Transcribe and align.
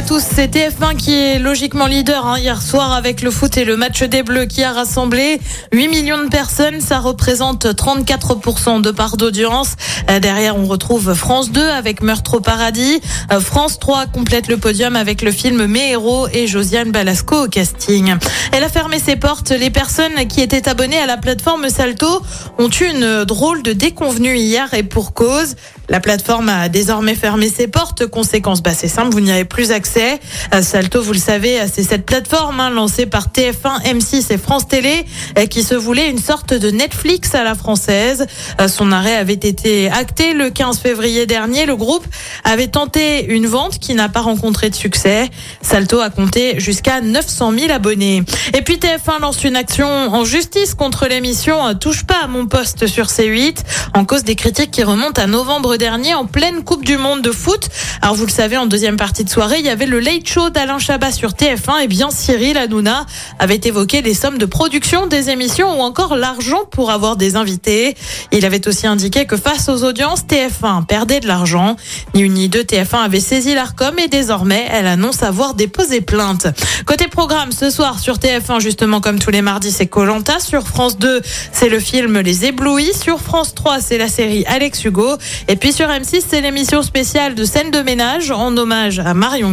à 0.00 0.02
tous, 0.02 0.22
c'est 0.34 0.54
TF1 0.54 0.96
qui 0.96 1.12
est 1.12 1.38
logiquement 1.38 1.86
leader 1.86 2.24
hein, 2.24 2.38
hier 2.38 2.62
soir 2.62 2.94
avec 2.94 3.20
le 3.20 3.30
foot 3.30 3.58
et 3.58 3.66
le 3.66 3.76
match 3.76 4.02
des 4.02 4.22
Bleus 4.22 4.46
qui 4.46 4.62
a 4.62 4.72
rassemblé 4.72 5.38
8 5.72 5.88
millions 5.88 6.24
de 6.24 6.28
personnes. 6.28 6.80
Ça 6.80 7.00
représente 7.00 7.66
34% 7.66 8.80
de 8.80 8.90
part 8.92 9.18
d'audience. 9.18 9.74
Euh, 10.08 10.18
Derrière, 10.18 10.56
on 10.56 10.64
retrouve 10.64 11.12
France 11.12 11.50
2 11.50 11.68
avec 11.68 12.02
Meurtre 12.02 12.36
au 12.36 12.40
paradis. 12.40 13.02
Euh, 13.30 13.40
France 13.40 13.78
3 13.78 14.06
complète 14.06 14.48
le 14.48 14.56
podium 14.56 14.96
avec 14.96 15.20
le 15.20 15.32
film 15.32 15.66
Mes 15.66 15.90
héros 15.90 16.28
et 16.32 16.46
Josiane 16.46 16.92
Balasco 16.92 17.44
au 17.44 17.48
casting. 17.48 18.14
Elle 18.52 18.64
a 18.64 18.70
fermé 18.70 18.98
ses 19.00 19.16
portes. 19.16 19.50
Les 19.50 19.70
personnes 19.70 20.26
qui 20.28 20.40
étaient 20.40 20.66
abonnées 20.66 20.98
à 20.98 21.06
la 21.06 21.18
plateforme 21.18 21.68
Salto 21.68 22.22
ont 22.58 22.70
eu 22.70 22.84
une 22.84 23.24
drôle 23.24 23.62
de 23.62 23.74
déconvenue 23.74 24.36
hier 24.36 24.72
et 24.72 24.82
pour 24.82 25.12
cause. 25.12 25.56
La 25.90 26.00
plateforme 26.00 26.48
a 26.48 26.68
désormais 26.68 27.16
fermé 27.16 27.48
ses 27.48 27.66
portes. 27.66 28.06
Conséquence, 28.06 28.62
bah, 28.62 28.72
c'est 28.72 28.88
simple, 28.88 29.10
vous 29.10 29.20
n'y 29.20 29.32
avez 29.32 29.44
plus 29.44 29.72
accès. 29.72 29.89
Euh, 29.96 30.62
Salto, 30.62 31.02
vous 31.02 31.12
le 31.12 31.18
savez, 31.18 31.58
c'est 31.72 31.82
cette 31.82 32.06
plateforme 32.06 32.60
hein, 32.60 32.70
lancée 32.70 33.06
par 33.06 33.28
TF1, 33.28 33.82
M6 33.84 34.32
et 34.32 34.38
France 34.38 34.68
Télé 34.68 35.04
euh, 35.38 35.46
qui 35.46 35.62
se 35.62 35.74
voulait 35.74 36.08
une 36.08 36.18
sorte 36.18 36.54
de 36.54 36.70
Netflix 36.70 37.34
à 37.34 37.42
la 37.42 37.54
française. 37.54 38.26
Euh, 38.60 38.68
Son 38.68 38.92
arrêt 38.92 39.16
avait 39.16 39.32
été 39.32 39.90
acté 39.90 40.32
le 40.32 40.50
15 40.50 40.78
février 40.78 41.26
dernier. 41.26 41.66
Le 41.66 41.76
groupe 41.76 42.06
avait 42.44 42.68
tenté 42.68 43.24
une 43.26 43.46
vente 43.46 43.78
qui 43.78 43.94
n'a 43.94 44.08
pas 44.08 44.20
rencontré 44.20 44.70
de 44.70 44.74
succès. 44.74 45.28
Salto 45.62 46.00
a 46.00 46.10
compté 46.10 46.60
jusqu'à 46.60 47.00
900 47.00 47.52
000 47.58 47.72
abonnés. 47.72 48.22
Et 48.56 48.62
puis 48.62 48.76
TF1 48.76 49.20
lance 49.20 49.44
une 49.44 49.56
action 49.56 49.88
en 49.88 50.24
justice 50.24 50.74
contre 50.74 51.06
l'émission 51.06 51.66
euh, 51.66 51.74
Touche 51.74 52.04
pas 52.04 52.22
à 52.24 52.26
mon 52.26 52.46
poste 52.46 52.86
sur 52.86 53.06
C8 53.06 53.58
en 53.94 54.04
cause 54.04 54.24
des 54.24 54.36
critiques 54.36 54.70
qui 54.70 54.82
remontent 54.82 55.20
à 55.20 55.26
novembre 55.26 55.76
dernier 55.76 56.14
en 56.14 56.26
pleine 56.26 56.62
Coupe 56.62 56.84
du 56.84 56.96
Monde 56.96 57.22
de 57.22 57.32
foot. 57.32 57.68
Alors 58.02 58.14
vous 58.14 58.26
le 58.26 58.30
savez, 58.30 58.56
en 58.56 58.66
deuxième 58.66 58.96
partie 58.96 59.24
de 59.24 59.30
soirée, 59.30 59.56
il 59.58 59.66
y 59.66 59.68
avait 59.70 59.79
le 59.86 60.00
Late 60.00 60.28
Show 60.28 60.50
d'Alain 60.50 60.78
Chabat 60.78 61.12
sur 61.12 61.30
TF1 61.30 61.82
et 61.82 61.88
bien 61.88 62.10
Cyril 62.10 62.56
Hanouna 62.58 63.06
avait 63.38 63.60
évoqué 63.64 64.02
les 64.02 64.14
sommes 64.14 64.38
de 64.38 64.46
production 64.46 65.06
des 65.06 65.30
émissions 65.30 65.78
ou 65.78 65.82
encore 65.82 66.16
l'argent 66.16 66.64
pour 66.70 66.90
avoir 66.90 67.16
des 67.16 67.36
invités. 67.36 67.96
Il 68.32 68.44
avait 68.44 68.66
aussi 68.68 68.86
indiqué 68.86 69.26
que 69.26 69.36
face 69.36 69.68
aux 69.68 69.84
audiences, 69.84 70.22
TF1 70.24 70.86
perdait 70.86 71.20
de 71.20 71.26
l'argent. 71.26 71.76
Ni 72.14 72.22
une 72.22 72.34
ni 72.34 72.48
deux, 72.48 72.62
TF1 72.62 73.04
avait 73.04 73.20
saisi 73.20 73.54
l'ARCOM 73.54 73.98
et 73.98 74.08
désormais, 74.08 74.66
elle 74.70 74.86
annonce 74.86 75.22
avoir 75.22 75.54
déposé 75.54 76.00
plainte. 76.00 76.46
Côté 76.86 77.06
programme, 77.06 77.52
ce 77.52 77.70
soir 77.70 77.98
sur 77.98 78.16
TF1, 78.16 78.60
justement 78.60 79.00
comme 79.00 79.18
tous 79.18 79.30
les 79.30 79.42
mardis, 79.42 79.72
c'est 79.72 79.86
Colanta. 79.86 80.40
Sur 80.40 80.66
France 80.66 80.98
2, 80.98 81.20
c'est 81.52 81.68
le 81.68 81.80
film 81.80 82.18
Les 82.20 82.44
Éblouis. 82.44 82.92
Sur 82.92 83.20
France 83.20 83.54
3, 83.54 83.80
c'est 83.80 83.98
la 83.98 84.08
série 84.08 84.44
Alex 84.46 84.84
Hugo. 84.84 85.16
Et 85.48 85.56
puis 85.56 85.72
sur 85.72 85.88
M6, 85.88 86.22
c'est 86.28 86.40
l'émission 86.40 86.82
spéciale 86.82 87.34
de 87.34 87.44
scène 87.44 87.70
de 87.70 87.80
ménage 87.80 88.30
en 88.30 88.56
hommage 88.56 88.98
à 88.98 89.14
Marion 89.14 89.52